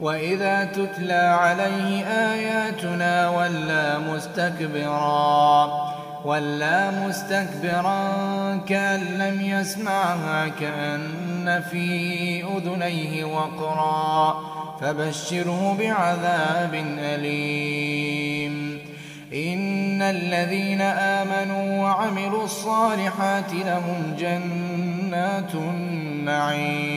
وإذا 0.00 0.64
تتلى 0.64 1.36
عليه 1.40 2.04
آياتنا 2.04 3.28
ولا 3.28 3.98
مستكبرا 3.98 5.70
ولا 6.24 6.90
مستكبرا 6.90 8.10
كأن 8.68 9.00
لم 9.00 9.40
يسمعها 9.40 10.48
كأن 10.48 11.62
في 11.70 12.44
أذنيه 12.44 13.24
وقرا 13.24 14.40
فبشره 14.80 15.76
بعذاب 15.78 16.74
أليم. 16.98 18.78
إن 19.34 20.02
الذين 20.02 20.80
آمنوا 20.80 21.82
وعملوا 21.82 22.44
الصالحات 22.44 23.52
لهم 23.52 24.16
جنات 24.18 25.54
النعيم. 25.54 26.96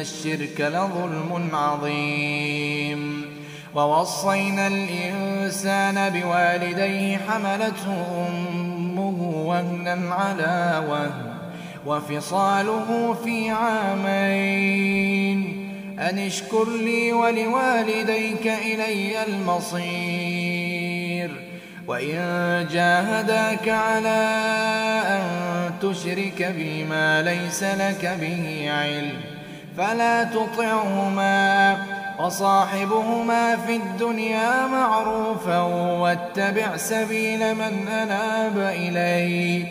الشرك 0.00 0.60
لظلم 0.60 1.50
عظيم 1.52 3.32
ووصينا 3.74 4.66
الإنسان 4.66 6.10
بوالديه 6.10 7.18
حملته 7.28 8.28
أمه 8.28 9.44
وهنا 9.46 10.14
على 10.14 10.84
وهن 10.88 11.32
وفصاله 11.86 13.16
في 13.24 13.50
عامين 13.50 15.02
أن 15.98 16.18
اشكر 16.18 16.68
لي 16.68 17.12
ولوالديك 17.12 18.46
إلي 18.46 19.24
المصير 19.26 20.72
وإن 21.86 22.66
جاهداك 22.72 23.68
على 23.68 24.22
أن 25.06 25.22
تشرك 25.82 26.54
بما 26.56 27.22
ليس 27.22 27.62
لك 27.62 28.16
به 28.20 28.70
علم 28.70 29.41
فلا 29.76 30.24
تطعهما 30.24 31.76
وصاحبهما 32.20 33.56
في 33.56 33.76
الدنيا 33.76 34.66
معروفا 34.66 35.60
واتبع 36.00 36.76
سبيل 36.76 37.54
من 37.54 37.88
أناب 37.88 38.58
إلي 38.58 39.66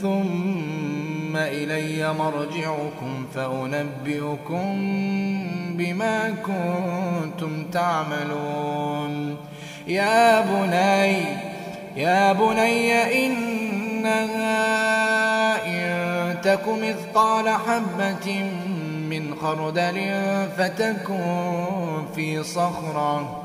ثم 0.00 1.36
إلي 1.36 2.12
مرجعكم 2.12 3.26
فأنبئكم 3.34 4.66
بما 5.76 6.34
كنتم 6.46 7.64
تعملون. 7.72 9.36
يا 9.86 10.40
بني 10.40 11.22
يا 11.96 12.32
بني 12.32 13.26
إنها 13.26 14.46
إن 15.66 16.40
تك 16.42 16.68
مثقال 16.68 17.48
حبة 17.48 18.50
من 19.20 19.34
خردل 19.34 19.98
فتكن 20.58 22.04
في 22.14 22.42
صخرة 22.42 23.42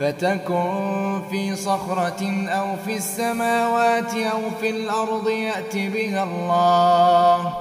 فتكن 0.00 1.20
في 1.30 1.56
صخرة 1.56 2.48
أو 2.48 2.76
في 2.84 2.96
السماوات 2.96 4.14
أو 4.14 4.40
في 4.60 4.70
الأرض 4.70 5.28
يأت 5.28 5.76
بها 5.76 6.22
الله. 6.24 7.54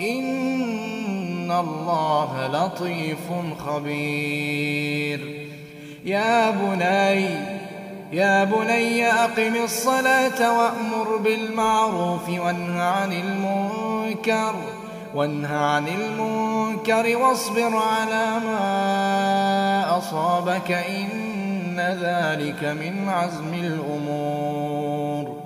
إن 0.00 1.50
الله 1.50 2.46
لطيف 2.46 3.32
خبير. 3.66 5.48
يا 6.04 6.50
بني 6.50 7.24
يا 8.12 8.44
بني 8.44 9.06
أقم 9.06 9.56
الصلاة 9.64 10.58
وأمر 10.58 11.16
بالمعروف 11.16 12.28
وانه 12.28 12.82
عن 12.82 13.12
المنكر. 13.12 14.54
وانه 15.14 15.56
عن 15.56 15.88
المنكر 15.88 17.16
واصبر 17.16 17.76
على 17.76 18.40
ما 18.44 19.98
أصابك 19.98 20.72
إن 20.72 21.80
ذلك 21.80 22.64
من 22.64 23.08
عزم 23.08 23.54
الأمور. 23.54 25.36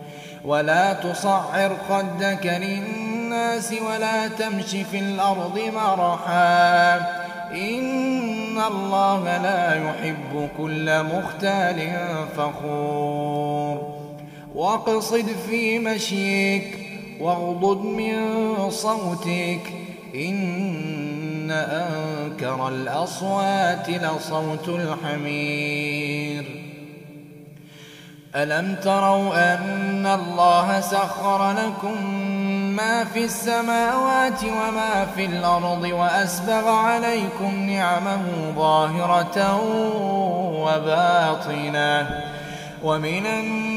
ولا 0.44 0.92
تصعر 0.92 1.76
خدك 1.88 2.46
للناس 2.46 3.74
ولا 3.88 4.28
تمش 4.28 4.70
في 4.90 4.98
الأرض 4.98 5.60
مرحا. 5.74 6.96
إن 7.52 8.58
الله 8.58 9.38
لا 9.42 9.74
يحب 9.74 10.48
كل 10.58 11.02
مختال 11.02 11.90
فخور. 12.36 13.98
واقصد 14.54 15.26
في 15.48 15.78
مشيك 15.78 16.87
واغضض 17.20 17.82
من 17.82 18.30
صوتك. 18.70 19.60
إن 20.14 21.50
أنكر 21.50 22.68
الأصوات 22.68 23.90
لصوت 23.90 24.68
الحمير. 24.68 26.64
ألم 28.36 28.76
تروا 28.82 29.54
أن 29.54 30.06
الله 30.06 30.80
سخر 30.80 31.52
لكم 31.52 32.10
ما 32.76 33.04
في 33.04 33.24
السماوات 33.24 34.44
وما 34.44 35.06
في 35.16 35.24
الأرض 35.24 35.82
وأسبغ 35.82 36.68
عليكم 36.68 37.54
نعمه 37.54 38.22
ظاهرة 38.56 39.62
وباطنة. 40.64 42.08
ومن 42.82 43.26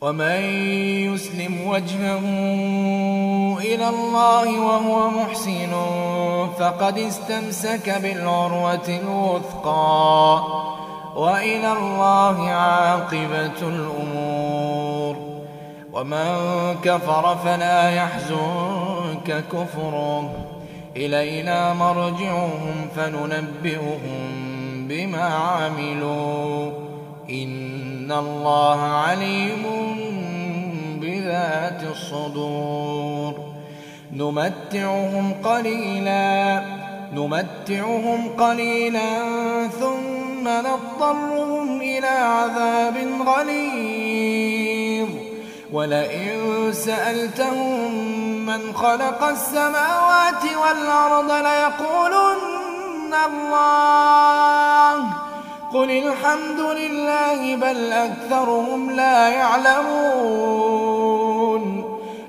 ومن 0.00 0.40
يسلم 1.12 1.66
وجهه 1.66 2.24
إلى 3.58 3.88
الله 3.88 4.60
وهو 4.60 5.10
محسن 5.10 5.72
فقد 6.58 6.98
استمسك 6.98 7.98
بالعروة 8.02 8.88
الوثقى 8.88 10.42
وإلى 11.16 11.72
الله 11.72 12.50
عاقبة 12.50 13.60
الأمور 13.62 15.16
ومن 15.92 16.26
كفر 16.84 17.36
فلا 17.44 17.90
يحزنك 17.90 19.44
كفره 19.52 20.30
إلينا 20.96 21.74
مرجعهم 21.74 22.88
فننبئهم 22.96 24.30
بما 24.88 25.24
عملوا 25.24 26.70
إن 27.30 28.12
الله 28.12 28.80
عليم 28.80 29.89
الصدور. 31.90 33.34
نمتعهم 34.12 35.34
قليلا 35.44 36.62
نمتعهم 37.14 38.28
قليلا 38.38 39.18
ثم 39.68 40.48
نضطرهم 40.48 41.80
إلى 41.80 42.06
عذاب 42.06 42.94
غليظ. 43.26 45.08
ولئن 45.72 46.38
سألتهم 46.72 47.94
من 48.46 48.72
خلق 48.74 49.22
السماوات 49.22 50.44
والأرض 50.62 51.32
ليقولن 51.32 53.14
الله. 53.26 54.94
قل 55.72 55.90
الحمد 55.90 56.60
لله 56.60 57.56
بل 57.56 57.92
أكثرهم 57.92 58.90
لا 58.90 59.28
يعلمون. 59.28 60.99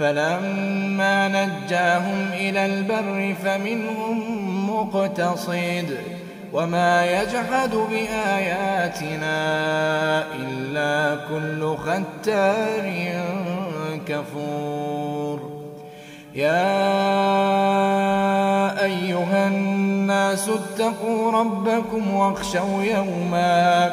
فلما 0.00 1.28
نجاهم 1.28 2.28
إلى 2.32 2.66
البر 2.66 3.34
فمنهم 3.44 4.70
مقتصد 4.70 5.98
وما 6.52 7.06
يجحد 7.06 7.70
بآياتنا 7.90 9.36
إلا 10.34 11.18
كل 11.28 11.76
ختار 11.76 12.92
كفور. 14.06 15.60
يا 16.34 16.54
أيها 18.84 19.48
الناس 19.48 20.48
اتقوا 20.48 21.32
ربكم 21.32 22.14
واخشوا 22.14 22.82
يوماً 22.82 23.92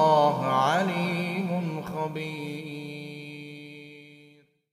الله 0.00 0.46
عليم. 0.46 1.09